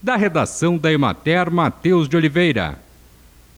[0.00, 2.85] Da redação da Emater, Matheus de Oliveira.